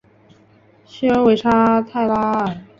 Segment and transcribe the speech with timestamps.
[0.83, 2.61] 谢尔韦沙泰拉尔。